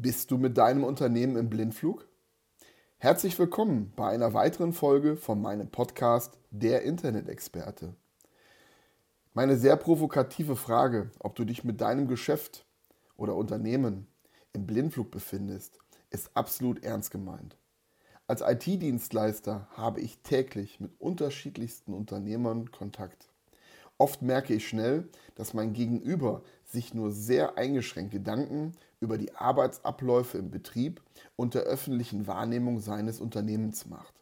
[0.00, 2.06] Bist du mit deinem Unternehmen im Blindflug?
[2.98, 7.96] Herzlich willkommen bei einer weiteren Folge von meinem Podcast Der Internet-Experte.
[9.34, 12.64] Meine sehr provokative Frage, ob du dich mit deinem Geschäft
[13.16, 14.06] oder Unternehmen
[14.52, 15.80] im Blindflug befindest,
[16.10, 17.56] ist absolut ernst gemeint.
[18.28, 23.30] Als IT-Dienstleister habe ich täglich mit unterschiedlichsten Unternehmern Kontakt.
[23.96, 30.38] Oft merke ich schnell, dass mein Gegenüber sich nur sehr eingeschränkt Gedanken über die Arbeitsabläufe
[30.38, 31.02] im Betrieb
[31.36, 34.14] und der öffentlichen Wahrnehmung seines Unternehmens macht.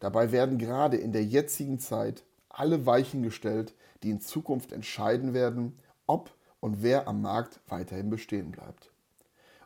[0.00, 5.78] Dabei werden gerade in der jetzigen Zeit alle Weichen gestellt, die in Zukunft entscheiden werden,
[6.06, 8.90] ob und wer am Markt weiterhin bestehen bleibt.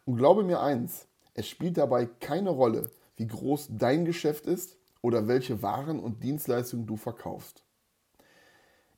[0.05, 5.29] Und glaube mir eins, es spielt dabei keine Rolle, wie groß dein Geschäft ist oder
[5.29, 7.63] welche Waren und Dienstleistungen du verkaufst.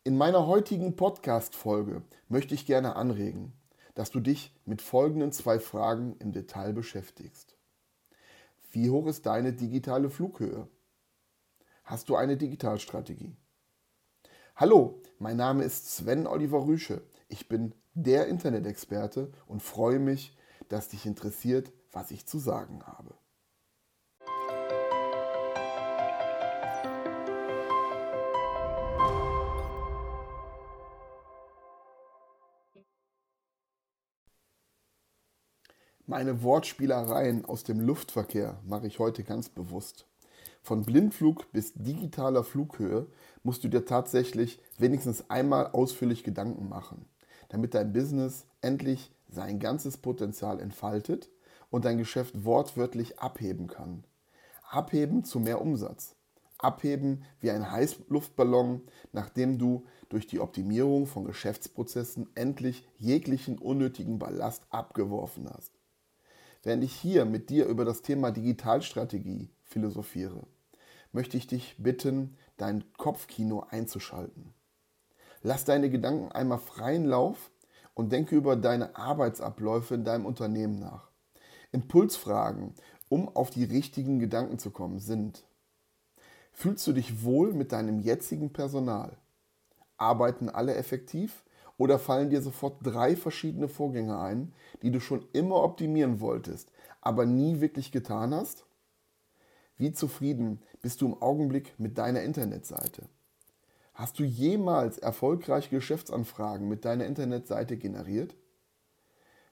[0.05, 3.53] In meiner heutigen Podcast-Folge möchte ich gerne anregen,
[4.01, 7.55] dass du dich mit folgenden zwei Fragen im Detail beschäftigst.
[8.71, 10.67] Wie hoch ist deine digitale Flughöhe?
[11.85, 13.37] Hast du eine Digitalstrategie?
[14.57, 17.03] Hallo, mein Name ist Sven Oliver Rüsche.
[17.29, 20.35] Ich bin der Internet-Experte und freue mich,
[20.71, 23.20] dass dich interessiert, was ich zu sagen habe.
[36.11, 40.09] Meine Wortspielereien aus dem Luftverkehr mache ich heute ganz bewusst.
[40.61, 43.07] Von Blindflug bis digitaler Flughöhe
[43.45, 47.07] musst du dir tatsächlich wenigstens einmal ausführlich Gedanken machen,
[47.49, 51.31] damit dein Business endlich sein ganzes Potenzial entfaltet
[51.71, 54.03] und dein Geschäft wortwörtlich abheben kann.
[54.69, 56.17] Abheben zu mehr Umsatz.
[56.59, 64.65] Abheben wie ein Heißluftballon, nachdem du durch die Optimierung von Geschäftsprozessen endlich jeglichen unnötigen Ballast
[64.71, 65.80] abgeworfen hast
[66.63, 70.47] während ich hier mit dir über das Thema Digitalstrategie philosophiere,
[71.13, 74.53] möchte ich dich bitten, dein Kopfkino einzuschalten.
[75.43, 77.51] Lass deine Gedanken einmal freien Lauf
[77.95, 81.11] und denke über deine Arbeitsabläufe in deinem Unternehmen nach.
[81.73, 82.75] Impulsfragen,
[83.09, 85.45] um auf die richtigen Gedanken zu kommen, sind.
[86.53, 89.17] Fühlst du dich wohl mit deinem jetzigen Personal?
[89.97, 91.45] Arbeiten alle effektiv
[91.81, 94.53] oder fallen dir sofort drei verschiedene Vorgänge ein,
[94.83, 96.71] die du schon immer optimieren wolltest,
[97.01, 98.67] aber nie wirklich getan hast?
[99.79, 103.05] Wie zufrieden bist du im Augenblick mit deiner Internetseite?
[103.95, 108.35] Hast du jemals erfolgreich Geschäftsanfragen mit deiner Internetseite generiert?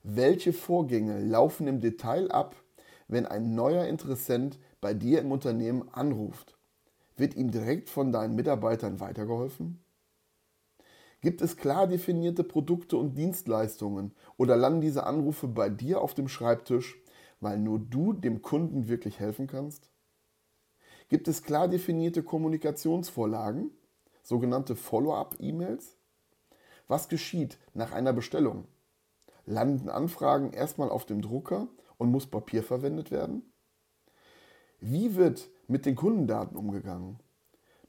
[0.03, 2.57] Welche Vorgänge laufen im Detail ab,
[3.09, 6.59] wenn ein neuer Interessent bei dir im Unternehmen anruft?
[7.17, 9.83] Wird ihm direkt von deinen Mitarbeitern weitergeholfen?
[11.21, 16.29] Gibt es klar definierte Produkte und Dienstleistungen oder landen diese Anrufe bei dir auf dem
[16.29, 16.97] Schreibtisch,
[17.41, 19.91] weil nur du dem Kunden wirklich helfen kannst?
[21.09, 23.71] Gibt es klar definierte Kommunikationsvorlagen,
[24.23, 25.97] sogenannte Follow-up-E-Mails?
[26.87, 28.69] Was geschieht nach einer Bestellung?
[29.45, 33.43] Landen Anfragen erstmal auf dem Drucker und muss Papier verwendet werden?
[34.81, 37.19] Wie wird mit den Kundendaten umgegangen?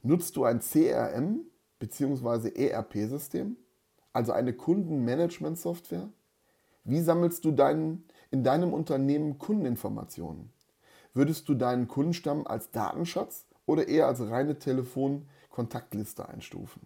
[0.02, 1.49] Nutzt du ein CRM
[1.80, 2.50] bzw.
[2.68, 3.56] ERP-System,
[4.12, 6.08] also eine Kundenmanagement-Software?
[6.84, 10.52] Wie sammelst du deinen, in deinem Unternehmen Kundeninformationen?
[11.12, 16.82] Würdest du deinen Kundenstamm als Datenschatz oder eher als reine Telefon-Kontaktliste einstufen?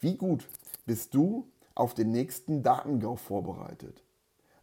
[0.00, 0.48] Wie gut
[0.86, 4.04] bist du auf den nächsten Datengau vorbereitet?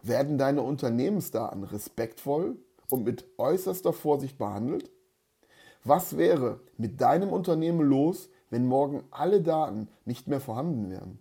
[0.02, 2.58] Werden deine Unternehmensdaten respektvoll
[2.90, 4.90] und mit äußerster Vorsicht behandelt?
[5.84, 11.20] Was wäre mit deinem Unternehmen los, wenn morgen alle Daten nicht mehr vorhanden wären?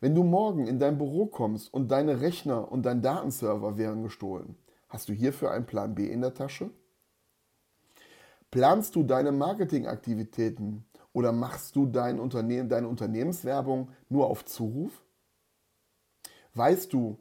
[0.00, 4.56] Wenn du morgen in dein Büro kommst und deine Rechner und dein Datenserver wären gestohlen,
[4.88, 6.70] hast du hierfür einen Plan B in der Tasche?
[8.50, 15.04] Planst du deine Marketingaktivitäten oder machst du dein Unternehmen, deine Unternehmenswerbung nur auf Zuruf?
[16.54, 17.18] Weißt du,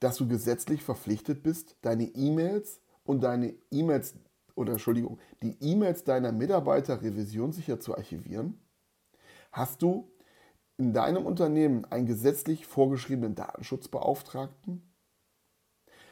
[0.00, 4.14] dass du gesetzlich verpflichtet bist, deine E-Mails und deine E-Mails
[4.56, 8.58] oder Entschuldigung, die E-Mails deiner Mitarbeiter revisionssicher zu archivieren?
[9.52, 10.10] Hast du
[10.78, 14.82] in deinem Unternehmen einen gesetzlich vorgeschriebenen Datenschutzbeauftragten?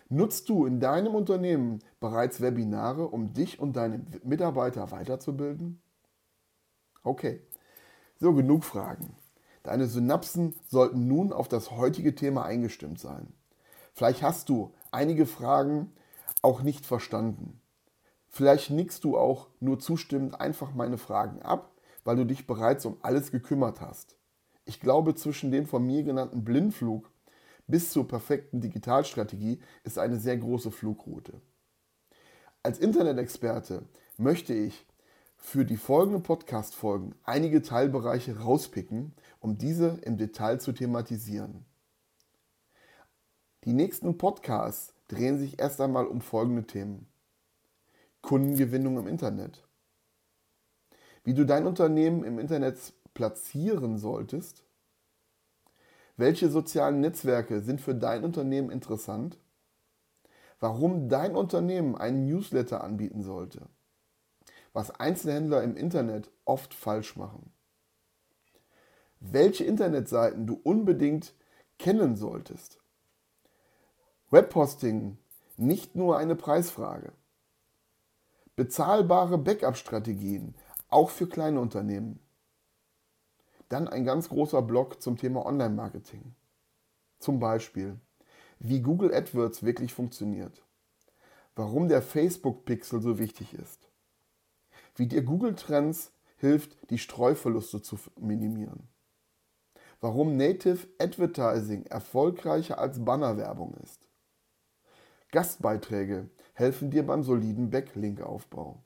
[0.09, 5.83] Nutzt du in deinem Unternehmen bereits Webinare, um dich und deine Mitarbeiter weiterzubilden?
[7.03, 7.43] Okay,
[8.21, 9.17] so genug Fragen.
[9.63, 13.33] Deine Synapsen sollten nun auf das heutige Thema eingestimmt sein.
[13.95, 15.93] Vielleicht hast du einige Fragen
[16.43, 17.61] auch nicht verstanden.
[18.35, 21.71] Vielleicht nickst du auch nur zustimmend einfach meine Fragen ab,
[22.03, 24.17] weil du dich bereits um alles gekümmert hast.
[24.65, 27.09] Ich glaube, zwischen dem von mir genannten Blindflug
[27.69, 31.41] bis zur perfekten Digitalstrategie ist eine sehr große Flugroute.
[32.65, 33.85] Als Internet-Experte
[34.17, 34.85] möchte ich
[35.37, 41.65] für die folgenden Podcast-Folgen einige Teilbereiche rauspicken, um diese im Detail zu thematisieren.
[43.63, 47.07] Die nächsten Podcasts drehen sich erst einmal um folgende Themen.
[48.25, 49.63] Kundengewinnung im Internet.
[51.25, 54.65] Wie du dein Unternehmen im Internet platzieren solltest.
[56.17, 59.39] Welche sozialen Netzwerke sind für dein Unternehmen interessant?
[60.59, 63.69] Warum dein Unternehmen einen Newsletter anbieten sollte.
[64.73, 67.53] Was Einzelhändler im Internet oft falsch machen.
[69.21, 71.35] Welche Internetseiten du unbedingt
[71.79, 72.81] kennen solltest.
[74.31, 75.19] Webhosting
[75.59, 77.13] nicht nur eine Preisfrage.
[78.57, 80.55] Bezahlbare Backup-Strategien,
[80.89, 82.21] auch für kleine Unternehmen.
[83.69, 86.37] Dann ein ganz großer Block zum Thema Online-Marketing.
[87.19, 87.99] Zum Beispiel,
[88.61, 90.65] wie Google AdWords wirklich funktioniert.
[91.57, 93.91] Warum der Facebook-Pixel so wichtig ist.
[94.95, 98.89] Wie dir Google Trends hilft, die Streuverluste zu minimieren.
[100.01, 104.09] Warum Native Advertising erfolgreicher als Bannerwerbung ist.
[105.33, 108.83] Gastbeiträge helfen dir beim soliden Backlink-Aufbau.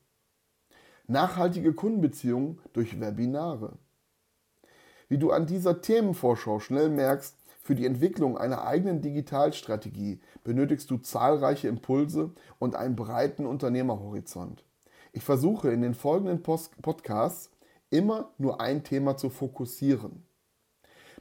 [1.06, 3.78] Nachhaltige Kundenbeziehungen durch Webinare.
[5.08, 10.96] Wie du an dieser Themenvorschau schnell merkst, für die Entwicklung einer eigenen Digitalstrategie benötigst du
[10.96, 14.64] zahlreiche Impulse und einen breiten Unternehmerhorizont.
[15.12, 17.50] Ich versuche in den folgenden Post Podcasts
[17.90, 20.24] immer nur ein Thema zu fokussieren.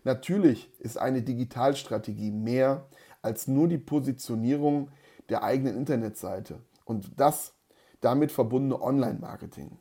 [0.04, 2.88] Natürlich ist eine Digitalstrategie mehr
[3.22, 4.90] als nur die Positionierung
[5.30, 7.54] der eigenen Internetseite und das
[8.02, 9.78] damit verbundene Online-Marketing.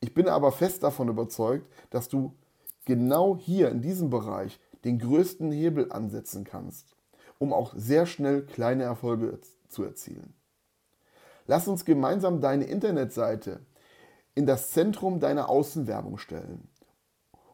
[0.00, 2.34] Ich bin aber fest davon überzeugt, dass du
[2.84, 6.94] genau hier in diesem Bereich den größten Hebel ansetzen kannst,
[7.38, 10.34] um auch sehr schnell kleine Erfolge zu erzielen.
[11.46, 13.60] Lass uns gemeinsam deine Internetseite
[14.34, 16.68] in das Zentrum deiner Außenwerbung stellen.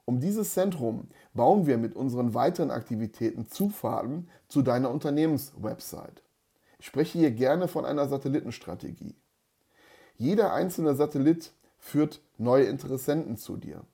[0.04, 6.22] Um dieses Zentrum bauen wir mit unseren weiteren Aktivitäten Zufahrten zu deiner Unternehmenswebsite.
[6.82, 9.14] Ich spreche hier gerne von einer Satellitenstrategie.
[10.16, 13.84] Jeder einzelne Satellit führt neue Interessenten zu dir.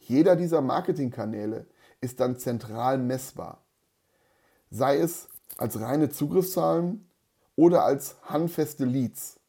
[0.00, 1.66] Jeder dieser Marketingkanäle
[2.02, 3.64] ist dann zentral messbar.
[4.68, 7.08] Sei es als reine Zugriffszahlen
[7.56, 9.40] oder als handfeste Leads.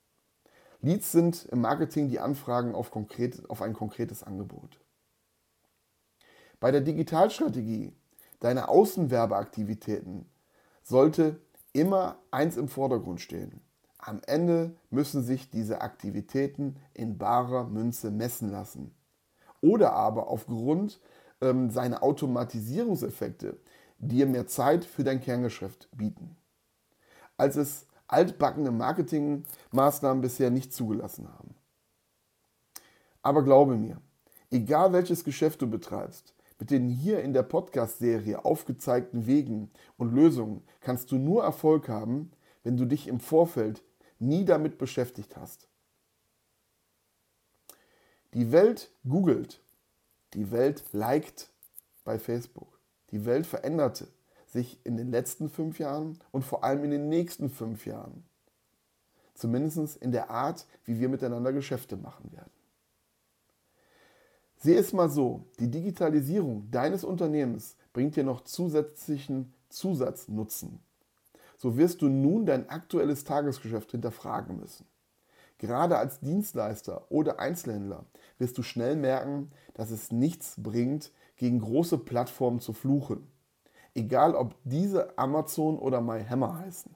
[0.80, 4.80] Leads sind im Marketing die Anfragen auf, konkret, auf ein konkretes Angebot.
[6.62, 7.92] Bei der Digitalstrategie
[8.40, 10.26] deiner Außenwerbeaktivitäten
[10.84, 11.42] sollte
[11.74, 13.62] immer eins im Vordergrund stehen.
[13.98, 18.96] Am Ende müssen sich diese Aktivitäten in barer Münze messen lassen.
[19.62, 21.00] Oder aber aufgrund
[21.40, 23.60] ähm, seiner Automatisierungseffekte
[24.00, 26.36] dir mehr Zeit für dein Kerngeschäft bieten.
[27.38, 31.56] Als es altbackene Marketingmaßnahmen bisher nicht zugelassen haben.
[33.22, 34.02] Aber glaube mir,
[34.50, 40.62] egal welches Geschäft du betreibst, mit den hier in der Podcast-Serie aufgezeigten Wegen und Lösungen
[40.80, 42.32] kannst du nur Erfolg haben,
[42.64, 43.82] wenn du dich im Vorfeld
[44.20, 45.68] nie damit beschäftigt hast.
[48.36, 49.60] Die Welt googelt,
[50.36, 51.50] die Welt liked
[52.04, 52.80] bei Facebook.
[53.10, 54.08] Die Welt veränderte
[54.46, 58.24] sich in den letzten fünf Jahren und vor allem in den nächsten fünf Jahren.
[59.34, 62.61] Zumindest in der Art, wie wir miteinander Geschäfte machen werden.
[64.64, 70.80] Sieh es mal so, die Digitalisierung deines Unternehmens bringt dir noch zusätzlichen Zusatznutzen.
[71.58, 74.86] So wirst du nun dein aktuelles Tagesgeschäft hinterfragen müssen.
[75.58, 78.06] Gerade als Dienstleister oder Einzelhändler
[78.38, 83.28] wirst du schnell merken, dass es nichts bringt, gegen große Plattformen zu fluchen.
[83.96, 86.94] Egal ob diese Amazon oder MyHammer heißen.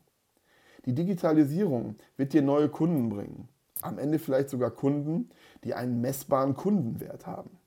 [0.86, 3.50] Die Digitalisierung wird dir neue Kunden bringen
[3.82, 5.30] am Ende vielleicht sogar Kunden,
[5.64, 7.58] die einen messbaren Kundenwert haben.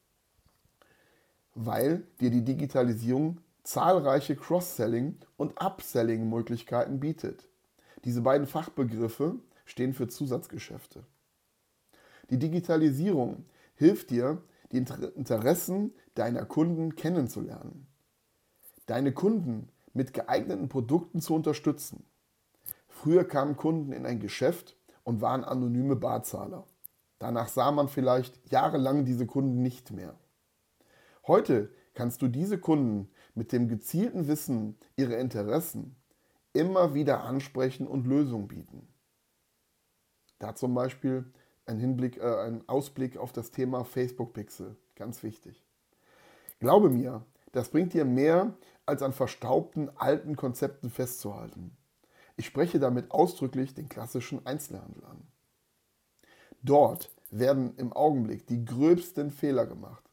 [1.54, 7.48] Weil dir die Digitalisierung zahlreiche Cross-Selling- und Upselling-Möglichkeiten bietet.
[8.04, 9.36] Diese beiden Fachbegriffe
[9.66, 11.04] stehen für Zusatzgeschäfte.
[12.30, 17.86] Die Digitalisierung hilft dir, die Interessen deiner Kunden kennenzulernen,
[18.86, 22.04] deine Kunden mit geeigneten Produkten zu unterstützen.
[22.88, 24.77] Früher kamen Kunden in ein Geschäft
[25.08, 26.66] und waren anonyme Barzahler.
[27.18, 30.14] Danach sah man vielleicht jahrelang diese Kunden nicht mehr.
[31.26, 35.96] Heute kannst du diese Kunden mit dem gezielten Wissen ihrer Interessen
[36.52, 38.86] immer wieder ansprechen und Lösungen bieten.
[40.40, 41.24] Da zum Beispiel
[41.64, 45.64] ein, Hinblick, äh, ein Ausblick auf das Thema Facebook Pixel, ganz wichtig.
[46.60, 48.52] Glaube mir, das bringt dir mehr
[48.84, 51.74] als an verstaubten alten Konzepten festzuhalten.
[52.38, 55.26] Ich spreche damit ausdrücklich den klassischen Einzelhandel an.
[56.62, 60.04] Dort werden im Augenblick die gröbsten Fehler gemacht.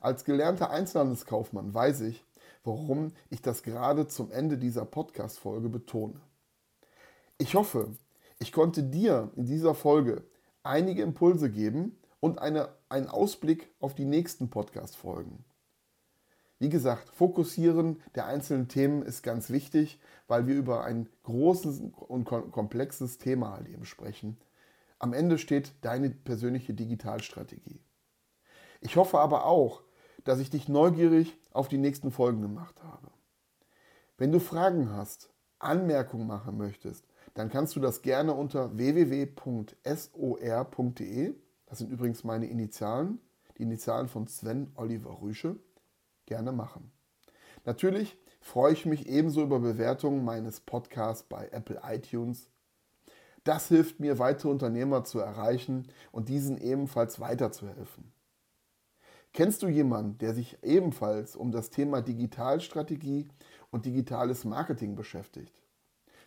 [0.00, 2.26] Als gelernter Einzelhandelskaufmann weiß ich,
[2.64, 6.20] warum ich das gerade zum Ende dieser Podcast-Folge betone.
[7.38, 7.96] Ich hoffe,
[8.40, 10.24] ich konnte dir in dieser Folge
[10.64, 15.44] einige Impulse geben und eine, einen Ausblick auf die nächsten Podcast-Folgen.
[16.58, 22.24] Wie gesagt, Fokussieren der einzelnen Themen ist ganz wichtig, weil wir über ein großes und
[22.24, 24.36] komplexes Thema halt eben sprechen.
[24.98, 27.80] Am Ende steht deine persönliche Digitalstrategie.
[28.80, 29.82] Ich hoffe aber auch,
[30.24, 33.08] dass ich dich neugierig auf die nächsten Folgen gemacht habe.
[34.16, 39.34] Wenn du Fragen hast, Anmerkungen machen möchtest, dann kannst du das gerne unter www.sor.de,
[41.66, 43.20] das sind übrigens meine Initialen,
[43.56, 45.56] die Initialen von Sven Oliver Rüsche,
[46.28, 46.92] gerne machen.
[47.64, 52.48] Natürlich freue ich mich ebenso über Bewertungen meines Podcasts bei Apple iTunes.
[53.44, 58.12] Das hilft mir, weitere Unternehmer zu erreichen und diesen ebenfalls weiterzuhelfen.
[59.32, 63.28] Kennst du jemanden, der sich ebenfalls um das Thema Digitalstrategie
[63.70, 65.62] und digitales Marketing beschäftigt?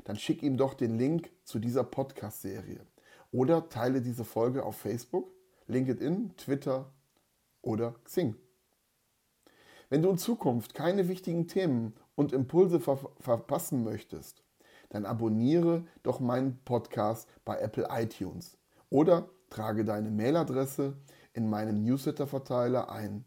[0.03, 2.85] Dann schick ihm doch den Link zu dieser Podcast-Serie
[3.31, 5.31] oder teile diese Folge auf Facebook,
[5.67, 6.91] LinkedIn, Twitter
[7.61, 8.35] oder Xing.
[9.91, 14.41] Wenn du in Zukunft keine wichtigen Themen und Impulse ver verpassen möchtest,
[14.87, 18.57] dann abonniere doch meinen Podcast bei Apple iTunes
[18.89, 20.95] oder trage deine Mailadresse
[21.33, 23.25] in meinem Newsletter-Verteiler ein.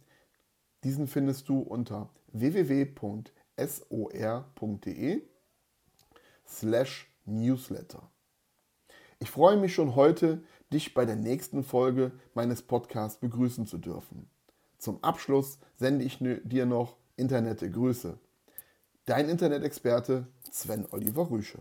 [0.85, 2.95] Diesen findest du unter www.sor.de
[6.47, 8.11] slash newsletter.
[9.19, 10.43] Ich freue mich schon heute,
[10.73, 14.31] dich bei der nächsten Folge meines Podcasts begrüßen zu dürfen.
[14.85, 18.19] Zum Abschluss sende ich dir noch Internette Grüße.
[19.07, 21.61] Dein Internet-Experte Sven Oliver Rüsche.